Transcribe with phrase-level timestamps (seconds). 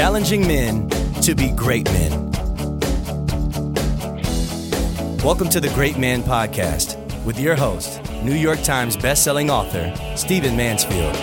[0.00, 0.88] challenging men
[1.20, 2.30] to be great men.
[5.22, 10.56] Welcome to the Great Man Podcast with your host, New York Times bestselling author, Stephen
[10.56, 11.14] Mansfield.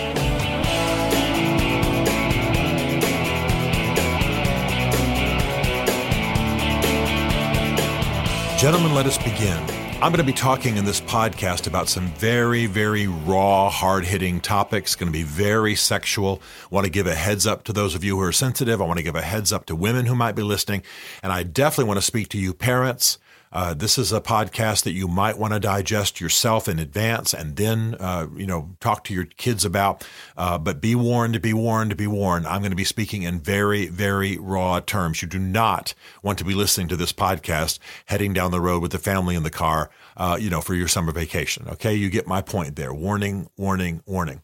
[8.60, 9.87] Gentlemen, let us begin.
[10.00, 14.40] I'm going to be talking in this podcast about some very, very raw, hard hitting
[14.40, 14.94] topics.
[14.94, 16.40] Going to be very sexual.
[16.70, 18.80] I want to give a heads up to those of you who are sensitive.
[18.80, 20.84] I want to give a heads up to women who might be listening.
[21.20, 23.18] And I definitely want to speak to you parents
[23.52, 27.56] uh, this is a podcast that you might want to digest yourself in advance and
[27.56, 30.06] then, uh, you know, talk to your kids about.
[30.36, 32.46] Uh, but be warned, be warned, be warned.
[32.46, 35.22] I'm going to be speaking in very, very raw terms.
[35.22, 38.92] You do not want to be listening to this podcast heading down the road with
[38.92, 41.66] the family in the car, uh, you know, for your summer vacation.
[41.68, 41.94] Okay.
[41.94, 42.92] You get my point there.
[42.92, 44.42] Warning, warning, warning.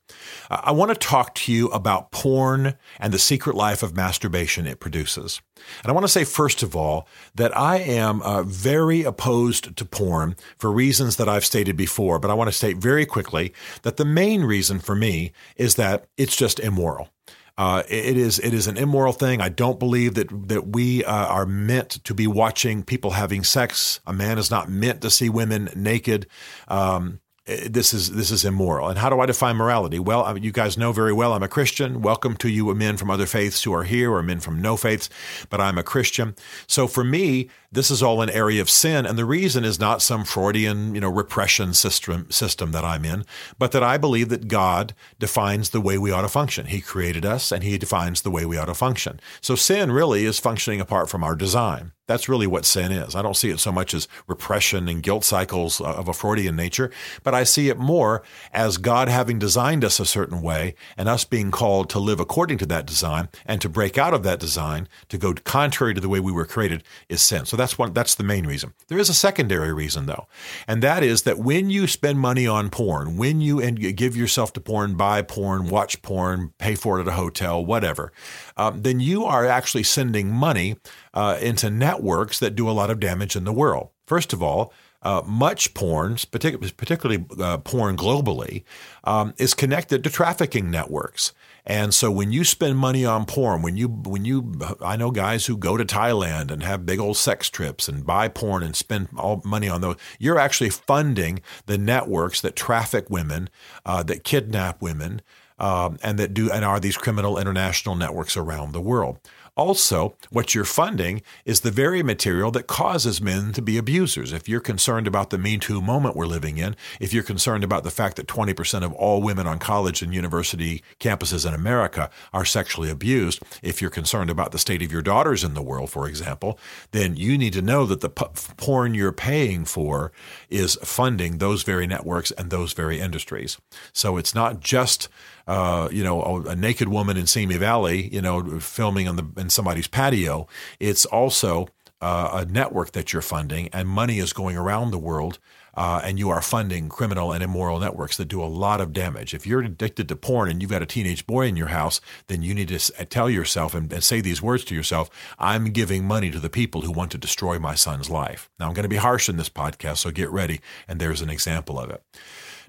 [0.49, 4.79] I want to talk to you about porn and the secret life of masturbation it
[4.79, 5.43] produces.
[5.83, 9.85] And I want to say, first of all, that I am uh, very opposed to
[9.85, 12.19] porn for reasons that I've stated before.
[12.19, 13.53] But I want to state very quickly
[13.83, 17.09] that the main reason for me is that it's just immoral.
[17.57, 19.41] Uh, it is it is an immoral thing.
[19.41, 24.01] I don't believe that that we uh, are meant to be watching people having sex.
[24.07, 26.27] A man is not meant to see women naked.
[26.67, 28.89] Um, Uh, this is this is immoral.
[28.89, 29.99] And how do I define morality?
[29.99, 32.01] Well, you guys know very well I'm a Christian.
[32.01, 35.11] Welcome to you men from other faiths who are here or men from no faiths,
[35.51, 36.35] but I'm a Christian.
[36.67, 40.01] So for me, this is all an area of sin, and the reason is not
[40.01, 43.27] some Freudian, you know, repression system system that I'm in,
[43.59, 46.67] but that I believe that God defines the way we ought to function.
[46.67, 49.21] He created us and he defines the way we ought to function.
[49.43, 51.93] So sin really is functioning apart from our design.
[52.07, 53.15] That's really what sin is.
[53.15, 56.55] I don't see it so much as repression and guilt cycles uh, of a Freudian
[56.55, 56.91] nature,
[57.23, 61.25] but I see it more as God having designed us a certain way and us
[61.25, 64.87] being called to live according to that design and to break out of that design,
[65.09, 67.47] to go contrary to the way we were created is sin.
[67.47, 68.75] So that's one, that's the main reason.
[68.89, 70.27] There is a secondary reason though,
[70.69, 74.53] and that is that when you spend money on porn, when you and give yourself
[74.55, 78.13] to porn, buy porn, watch porn, pay for it at a hotel, whatever,
[78.57, 80.77] um, then you are actually sending money
[81.13, 83.91] uh, into networks that do a lot of damage in the world.
[84.07, 84.73] First of all,
[85.05, 88.65] uh, much porn, particularly uh, porn globally,
[89.05, 91.33] um, is connected to trafficking networks.
[91.67, 95.47] And so when you spend money on porn, when you when you I know guys
[95.47, 99.09] who go to Thailand and have big old sex trips and buy porn and spend
[99.17, 103.49] all money on those, you're actually funding the networks that traffic women,
[103.87, 105.23] uh, that kidnap women,
[105.59, 109.19] um, and that do and are these criminal international networks around the world.
[109.57, 114.33] Also, what you're funding is the very material that causes men to be abusers.
[114.33, 117.85] If you're concerned about the Me Too moment we're living in, if you're concerned about
[117.85, 122.45] the fact that 20% of all women on college and university campuses in America are
[122.45, 126.09] sexually abused, if you're concerned about the state of your daughters in the world, for
[126.09, 126.59] example,
[126.91, 130.11] then you need to know that the porn you're paying for
[130.51, 133.57] is funding those very networks and those very industries.
[133.93, 135.09] So it's not just
[135.47, 139.27] uh, you know, a, a, naked woman in Simi Valley, you know, filming on the
[139.37, 140.47] in somebody's patio.
[140.81, 141.69] It's also
[142.01, 145.39] uh, a network that you're funding, and money is going around the world.
[145.77, 149.35] Uh, and you are funding criminal and immoral networks that do a lot of damage.
[149.35, 152.43] If you're addicted to porn and you've got a teenage boy in your house, then
[152.43, 156.07] you need to uh, tell yourself and, and say these words to yourself I'm giving
[156.07, 158.49] money to the people who want to destroy my son's life.
[158.61, 160.61] Now, I'm going to be harsh in this podcast, so get ready.
[160.87, 162.05] And there's an example of it.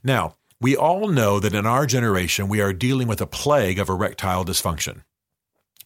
[0.03, 3.89] Now, we all know that in our generation, we are dealing with a plague of
[3.89, 5.03] erectile dysfunction.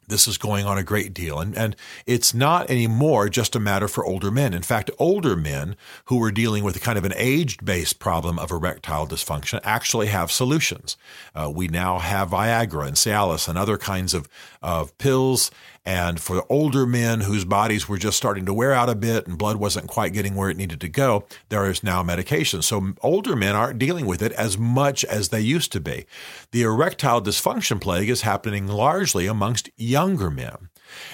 [0.10, 1.40] This is going on a great deal.
[1.40, 1.76] And, and
[2.08, 4.56] it's not anymore just a matter for older men.
[4.56, 5.76] In fact, older men
[6.06, 10.08] who are dealing with a kind of an age based problem of erectile dysfunction actually
[10.08, 10.98] have solutions.
[11.36, 14.28] Uh, we now have Viagra and Cialis and other kinds of,
[14.64, 15.52] of pills
[15.90, 19.40] and for older men whose bodies were just starting to wear out a bit and
[19.40, 22.62] blood wasn't quite getting where it needed to go, there is now medication.
[22.62, 26.06] So older men aren't dealing with it as much as they used to be.
[26.52, 30.70] The erectile dysfunction plague is happening largely amongst younger men.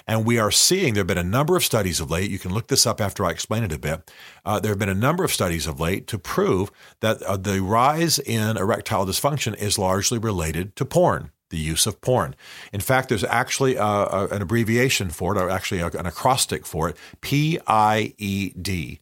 [0.06, 2.30] And we are seeing there have been a number of studies of late.
[2.30, 4.12] You can look this up after I explain it a bit.
[4.44, 6.70] Uh, there have been a number of studies of late to prove
[7.00, 12.02] that uh, the rise in erectile dysfunction is largely related to porn the use of
[12.02, 12.36] porn.
[12.74, 16.66] In fact, there's actually a, a, an abbreviation for it, or actually a, an acrostic
[16.66, 19.00] for it PIED,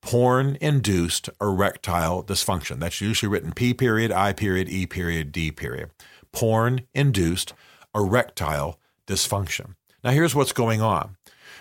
[0.00, 2.78] porn induced erectile dysfunction.
[2.78, 5.90] That's usually written P period, I period, E period, D period.
[6.32, 7.54] Porn induced
[7.94, 9.74] erectile dysfunction.
[10.04, 11.16] Now, here's what's going on.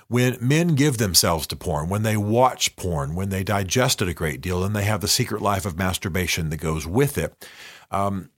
[0.08, 4.14] When men give themselves to porn, when they watch porn, when they digest it a
[4.14, 7.48] great deal, and they have the secret life of masturbation that goes with it,
[7.90, 8.30] um,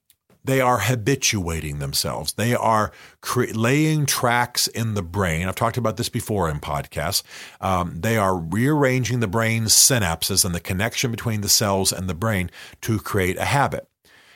[0.47, 2.33] they are habituating themselves.
[2.33, 2.91] They are
[3.21, 5.47] cre- laying tracks in the brain.
[5.47, 7.21] I've talked about this before in podcasts.
[7.61, 12.15] Um, they are rearranging the brain's synapses and the connection between the cells and the
[12.15, 12.49] brain
[12.81, 13.87] to create a habit.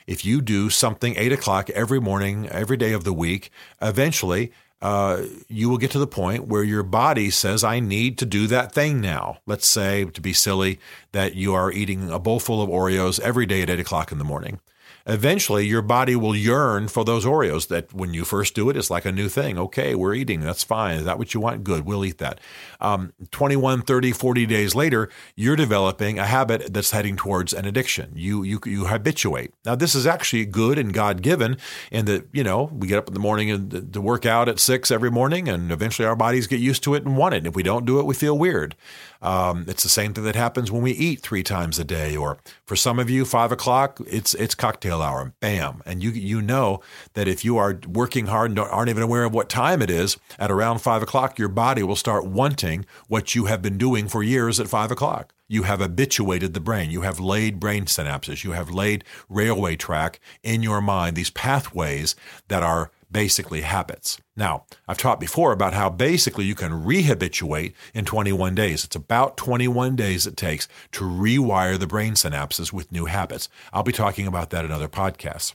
[0.06, 3.50] If you do something eight o'clock every morning, every day of the week,
[3.82, 8.26] eventually uh, you will get to the point where your body says, I need to
[8.26, 9.38] do that thing now.
[9.46, 10.80] Let's say, to be silly,
[11.14, 14.18] that you are eating a bowl full of Oreos every day at 8 o'clock in
[14.18, 14.60] the morning
[15.06, 18.90] eventually your body will yearn for those Oreos that when you first do it, it's
[18.90, 19.58] like a new thing.
[19.58, 20.42] Okay, we're eating.
[20.42, 20.98] That's fine.
[20.98, 21.64] Is that what you want?
[21.64, 21.86] Good.
[21.86, 22.40] We'll eat that.
[22.80, 28.12] Um, 21, 30, 40 days later, you're developing a habit that's heading towards an addiction.
[28.16, 29.54] You, you, you habituate.
[29.66, 31.58] Now, this is actually good and God given
[31.92, 34.60] in that, you know, we get up in the morning and to work out at
[34.60, 37.40] six every morning and eventually our bodies get used to it and want it.
[37.40, 38.76] And if we don't do it, we feel weird.
[39.22, 42.38] Um, it's the same thing that happens when we eat three times a day, or
[42.66, 45.34] for some of you, five o'clock, it's it's cocktail hour.
[45.40, 46.82] Bam, and you you know
[47.14, 50.18] that if you are working hard and aren't even aware of what time it is,
[50.40, 54.24] at around five o'clock, your body will start wanting what you have been doing for
[54.24, 55.34] years at five o'clock.
[55.48, 56.92] You have habituated the brain.
[56.92, 58.44] You have laid brain synapses.
[58.46, 62.16] You have laid railway track in your mind, these pathways
[62.48, 64.18] that are basically habits.
[64.36, 68.86] Now, I've taught before about how basically you can rehabituate in 21 days.
[68.86, 73.50] It's about 21 days it takes to rewire the brain synapses with new habits.
[73.74, 75.54] I'll be talking about that in other podcasts.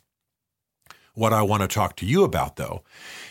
[1.16, 2.82] What I want to talk to you about, though,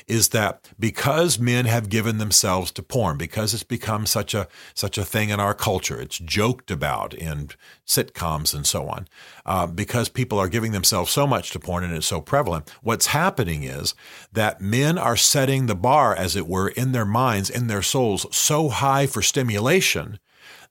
[0.08, 4.98] is that because men have given themselves to porn, because it's become such a such
[4.98, 7.50] a thing in our culture, it's joked about in
[7.86, 9.08] sitcoms and so on,
[9.46, 12.72] uh, because people are giving themselves so much to porn and it's so prevalent.
[12.82, 13.94] What's happening is
[14.34, 18.26] that men are setting the bar, as it were, in their minds, in their souls,
[18.36, 20.18] so high for stimulation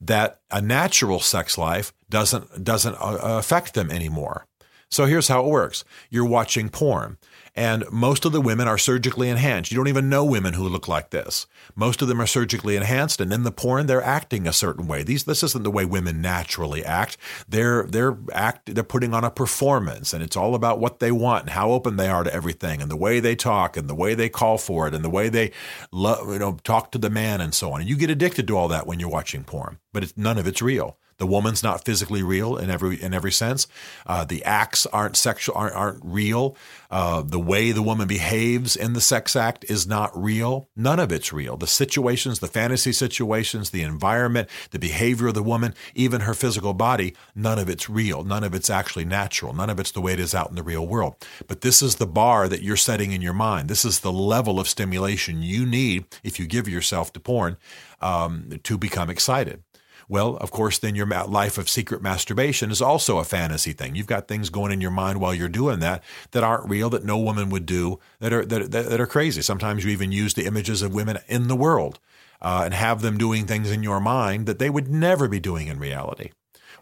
[0.00, 4.48] that a natural sex life doesn't doesn't uh, affect them anymore.
[4.90, 7.18] So here's how it works you're watching porn.
[7.56, 9.70] And most of the women are surgically enhanced.
[9.70, 11.46] You don't even know women who look like this.
[11.76, 15.04] Most of them are surgically enhanced, and in the porn, they're acting a certain way.
[15.04, 17.16] These, this isn't the way women naturally act.
[17.48, 21.44] They're they're act they're putting on a performance, and it's all about what they want
[21.44, 24.14] and how open they are to everything, and the way they talk, and the way
[24.14, 25.52] they call for it, and the way they
[25.92, 27.80] love, you know talk to the man, and so on.
[27.80, 30.48] And you get addicted to all that when you're watching porn, but it's, none of
[30.48, 30.98] it's real.
[31.18, 33.66] The woman's not physically real in every in every sense.
[34.06, 36.56] Uh, the acts aren't sexual aren't, aren't real.
[36.90, 40.68] Uh, the way the woman behaves in the sex act is not real.
[40.76, 41.56] None of it's real.
[41.56, 46.72] The situations, the fantasy situations, the environment, the behavior of the woman, even her physical
[46.72, 48.22] body, none of it's real.
[48.22, 49.52] None of it's actually natural.
[49.52, 51.16] None of it's the way it is out in the real world.
[51.48, 53.68] But this is the bar that you're setting in your mind.
[53.68, 57.56] This is the level of stimulation you need if you give yourself to porn
[58.00, 59.62] um, to become excited.
[60.08, 63.94] Well, of course, then your life of secret masturbation is also a fantasy thing.
[63.94, 66.02] You've got things going in your mind while you're doing that
[66.32, 69.42] that aren't real, that no woman would do, that are that, that are crazy.
[69.42, 71.98] Sometimes you even use the images of women in the world
[72.42, 75.68] uh, and have them doing things in your mind that they would never be doing
[75.68, 76.30] in reality.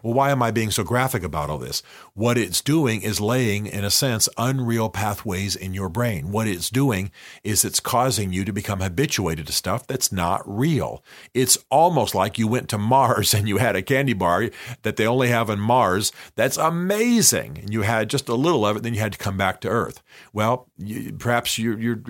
[0.03, 1.81] Well, why am I being so graphic about all this?
[2.13, 6.29] What it's doing is laying, in a sense, unreal pathways in your brain.
[6.29, 7.09] What it's doing
[7.41, 11.01] is it's causing you to become habituated to stuff that's not real.
[11.33, 14.49] It's almost like you went to Mars and you had a candy bar
[14.81, 16.11] that they only have on Mars.
[16.35, 17.59] That's amazing.
[17.59, 19.69] And you had just a little of it, then you had to come back to
[19.69, 20.03] Earth.
[20.33, 21.59] Well, you, perhaps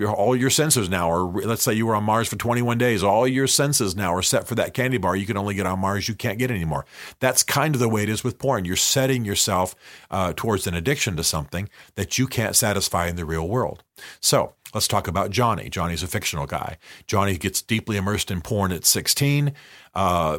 [0.06, 3.26] all your senses now are, let's say you were on Mars for 21 days, all
[3.26, 6.08] your senses now are set for that candy bar you can only get on Mars,
[6.08, 6.84] you can't get anymore.
[7.20, 8.64] That's kind of the way it is with porn.
[8.64, 9.74] You're setting yourself
[10.10, 13.82] uh, towards an addiction to something that you can't satisfy in the real world.
[14.20, 15.68] So let's talk about Johnny.
[15.68, 16.78] Johnny's a fictional guy.
[17.06, 19.52] Johnny gets deeply immersed in porn at 16.
[19.94, 20.38] Uh,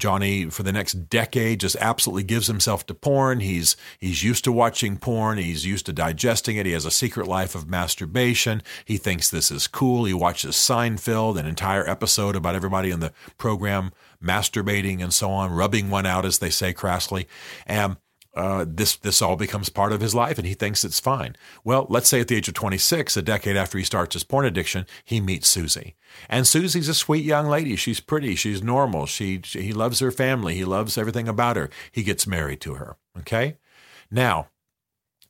[0.00, 3.40] Johnny, for the next decade, just absolutely gives himself to porn.
[3.40, 5.38] He's he's used to watching porn.
[5.38, 6.66] He's used to digesting it.
[6.66, 8.62] He has a secret life of masturbation.
[8.84, 10.04] He thinks this is cool.
[10.04, 13.92] He watches Seinfeld, an entire episode about everybody in the program
[14.22, 17.26] masturbating and so on, rubbing one out, as they say crassly.
[17.66, 17.96] And
[18.34, 21.34] uh, this this all becomes part of his life, and he thinks it's fine.
[21.64, 24.46] Well, let's say at the age of 26, a decade after he starts his porn
[24.46, 25.96] addiction, he meets Susie,
[26.28, 27.74] and Susie's a sweet young lady.
[27.76, 28.34] She's pretty.
[28.36, 29.06] She's normal.
[29.06, 30.54] She, she he loves her family.
[30.54, 31.70] He loves everything about her.
[31.90, 32.96] He gets married to her.
[33.18, 33.56] Okay,
[34.10, 34.48] now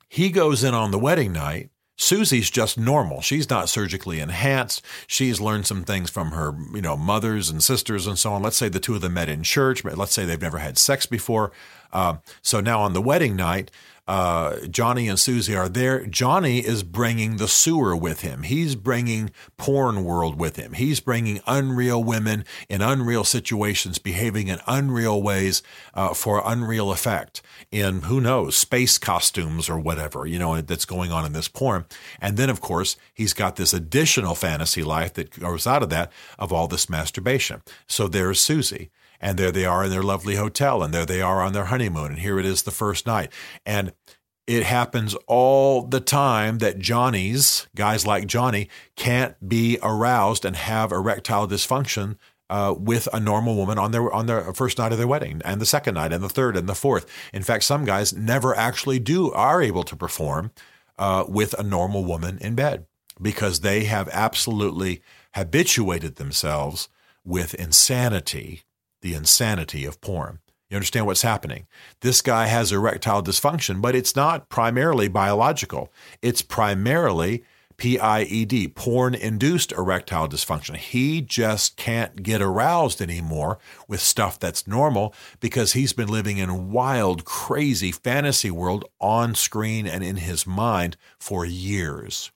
[0.08, 3.20] he goes in on the wedding night Susie's just normal.
[3.20, 4.80] She's not surgically enhanced.
[5.06, 8.42] She's learned some things from her, you know, mothers and sisters and so on.
[8.42, 9.82] Let's say the two of them met in church.
[9.84, 11.52] but Let's say they've never had sex before.
[11.92, 13.70] Uh, so now on the wedding night,
[14.10, 16.04] uh, Johnny and Susie are there.
[16.04, 18.42] Johnny is bringing the sewer with him.
[18.42, 20.72] He's bringing porn world with him.
[20.72, 25.62] He's bringing unreal women in unreal situations, behaving in unreal ways
[25.94, 27.40] uh, for unreal effect
[27.70, 31.84] in who knows space costumes or whatever you know that's going on in this porn.
[32.20, 36.10] And then of course he's got this additional fantasy life that goes out of that
[36.36, 37.62] of all this masturbation.
[37.86, 38.90] So there's Susie.
[39.20, 42.12] And there they are in their lovely hotel, and there they are on their honeymoon,
[42.12, 43.30] and here it is the first night.
[43.66, 43.92] And
[44.46, 50.90] it happens all the time that Johnny's, guys like Johnny, can't be aroused and have
[50.90, 52.16] erectile dysfunction
[52.48, 55.60] uh, with a normal woman on their on their first night of their wedding and
[55.60, 57.06] the second night and the third and the fourth.
[57.32, 60.50] In fact, some guys never actually do are able to perform
[60.98, 62.86] uh, with a normal woman in bed
[63.22, 65.00] because they have absolutely
[65.34, 66.88] habituated themselves
[67.24, 68.64] with insanity
[69.00, 70.40] the insanity of porn.
[70.68, 71.66] You understand what's happening?
[72.00, 75.92] This guy has erectile dysfunction, but it's not primarily biological.
[76.22, 77.42] It's primarily
[77.80, 80.76] PIED, porn induced erectile dysfunction.
[80.76, 86.70] He just can't get aroused anymore with stuff that's normal because he's been living in
[86.70, 92.30] wild, crazy fantasy world on screen and in his mind for years.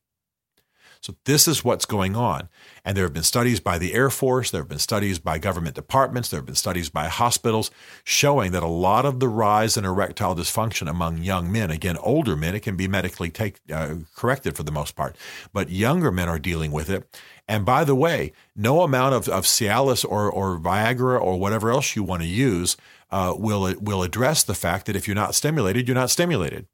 [1.04, 2.49] So, this is what's going on.
[2.82, 5.75] And there have been studies by the Air Force, there have been studies by government
[5.75, 7.70] departments, there have been studies by hospitals
[8.04, 12.34] showing that a lot of the rise in erectile dysfunction among young men, again, older
[12.34, 15.14] men, it can be medically take, uh, corrected for the most part,
[15.52, 17.20] but younger men are dealing with it.
[17.46, 21.94] And by the way, no amount of, of Cialis or, or Viagra or whatever else
[21.94, 22.78] you want to use
[23.11, 26.66] uh, will, will address the fact that if you're not stimulated, you're not stimulated.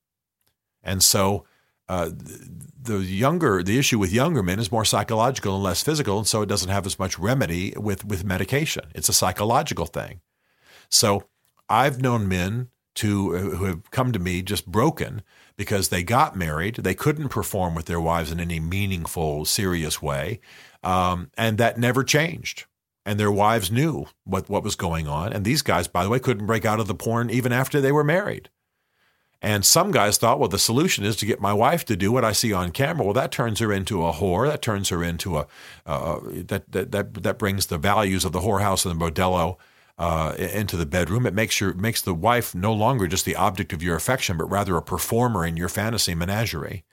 [0.84, 1.46] And so,
[1.88, 2.10] uh,
[2.82, 6.42] the younger the issue with younger men is more psychological and less physical, and so
[6.42, 8.84] it doesn't have as much remedy with with medication.
[8.94, 10.20] It's a psychological thing.
[10.88, 11.24] So
[11.68, 15.22] I've known men to who have come to me just broken
[15.56, 20.40] because they got married, they couldn't perform with their wives in any meaningful, serious way,
[20.82, 22.64] um, and that never changed.
[23.06, 26.18] And their wives knew what what was going on, and these guys, by the way,
[26.18, 28.50] couldn't break out of the porn even after they were married.
[29.42, 32.24] And some guys thought, well, the solution is to get my wife to do what
[32.24, 33.04] I see on camera.
[33.04, 34.46] Well, that turns her into a whore.
[34.46, 35.46] That turns her into a
[35.86, 39.56] uh, that, that that that brings the values of the whorehouse and the bordello
[39.98, 41.26] uh, into the bedroom.
[41.26, 44.44] It makes your makes the wife no longer just the object of your affection, but
[44.44, 46.84] rather a performer in your fantasy menagerie.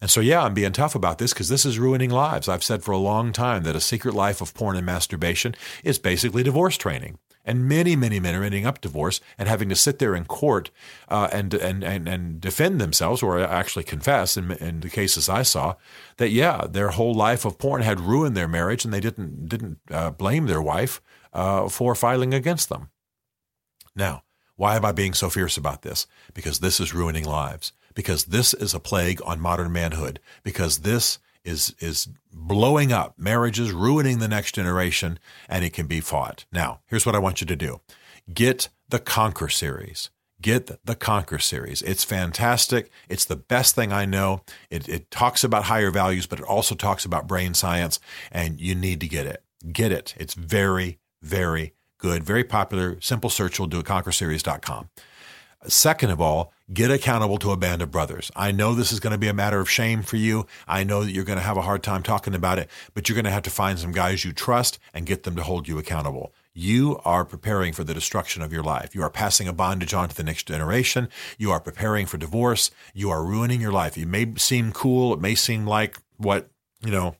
[0.00, 2.48] And so, yeah, I'm being tough about this because this is ruining lives.
[2.48, 5.98] I've said for a long time that a secret life of porn and masturbation is
[5.98, 7.18] basically divorce training.
[7.48, 10.70] And many, many men are ending up divorced and having to sit there in court
[11.08, 15.44] uh, and, and, and, and defend themselves or actually confess in, in the cases I
[15.44, 15.76] saw
[16.18, 19.78] that, yeah, their whole life of porn had ruined their marriage and they didn't, didn't
[19.90, 21.00] uh, blame their wife
[21.32, 22.90] uh, for filing against them.
[23.96, 24.24] Now,
[24.56, 26.06] why am I being so fierce about this?
[26.34, 27.72] Because this is ruining lives.
[27.94, 30.20] Because this is a plague on modern manhood.
[30.42, 36.00] Because this is is blowing up marriages, ruining the next generation, and it can be
[36.00, 36.44] fought.
[36.52, 37.80] Now, here's what I want you to do:
[38.32, 40.10] get the Conquer series.
[40.40, 41.82] Get the Conquer series.
[41.82, 42.92] It's fantastic.
[43.08, 44.42] It's the best thing I know.
[44.70, 47.98] It, it talks about higher values, but it also talks about brain science,
[48.30, 49.42] and you need to get it.
[49.72, 50.14] Get it.
[50.16, 52.22] It's very, very good.
[52.22, 53.00] Very popular.
[53.00, 53.86] Simple search will do it.
[53.86, 54.90] ConquerSeries.com.
[55.66, 58.30] Second of all, get accountable to a band of brothers.
[58.36, 60.46] I know this is going to be a matter of shame for you.
[60.66, 63.14] I know that you're going to have a hard time talking about it, but you're
[63.14, 65.78] going to have to find some guys you trust and get them to hold you
[65.78, 66.32] accountable.
[66.52, 68.94] You are preparing for the destruction of your life.
[68.94, 71.08] You are passing a bondage on to the next generation.
[71.38, 72.70] You are preparing for divorce.
[72.92, 73.96] You are ruining your life.
[73.96, 75.14] It may seem cool.
[75.14, 76.50] It may seem like what,
[76.84, 77.14] you know,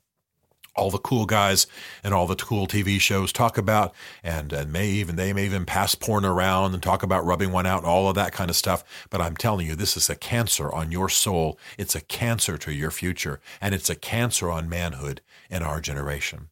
[0.79, 1.67] all the cool guys
[2.03, 5.65] and all the cool TV shows talk about, and, and may even they may even
[5.65, 8.57] pass porn around and talk about rubbing one out and all of that kind of
[8.57, 8.85] stuff.
[9.11, 11.59] But I'm telling you, this is a cancer on your soul.
[11.77, 15.21] It's a cancer to your future, and it's a cancer on manhood
[15.51, 16.49] in our generation.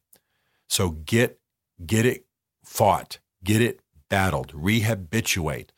[0.67, 1.39] So get
[1.85, 2.25] get it
[2.63, 3.79] fought, get it
[4.09, 5.69] battled, rehabituate.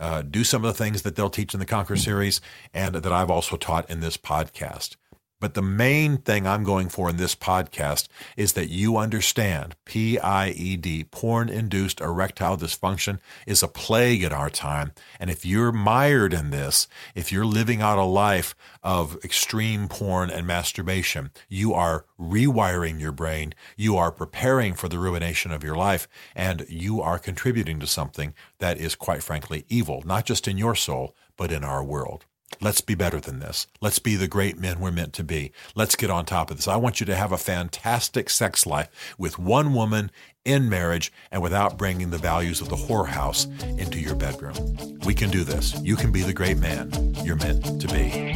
[0.00, 2.40] Uh, do some of the things that they'll teach in the Conquer series
[2.72, 4.94] and that I've also taught in this podcast.
[5.40, 11.10] But the main thing I'm going for in this podcast is that you understand PIED,
[11.12, 14.92] porn induced erectile dysfunction, is a plague at our time.
[15.20, 20.28] And if you're mired in this, if you're living out a life of extreme porn
[20.28, 25.76] and masturbation, you are rewiring your brain, you are preparing for the ruination of your
[25.76, 30.58] life, and you are contributing to something that is quite frankly evil, not just in
[30.58, 32.24] your soul, but in our world.
[32.60, 33.68] Let's be better than this.
[33.80, 35.52] Let's be the great men we're meant to be.
[35.76, 36.66] Let's get on top of this.
[36.66, 40.10] I want you to have a fantastic sex life with one woman
[40.44, 43.46] in marriage and without bringing the values of the whorehouse
[43.78, 44.56] into your bedroom.
[45.04, 45.80] We can do this.
[45.82, 46.90] You can be the great man
[47.22, 48.34] you're meant to be.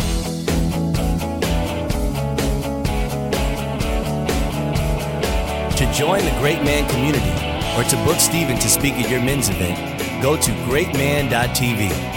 [5.77, 7.33] To join the Great Man community
[7.77, 12.12] or to book Stephen to speak at your men's event, go to greatman.tv.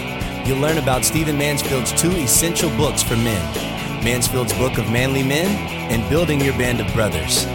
[0.46, 5.48] You'll learn about Stephen Mansfield's two essential books for men Mansfield's Book of Manly Men
[5.90, 7.46] and Building Your Band of Brothers,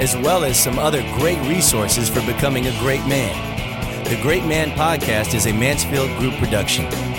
[0.00, 4.04] as well as some other great resources for becoming a great man.
[4.04, 7.09] The Great Man Podcast is a Mansfield Group production.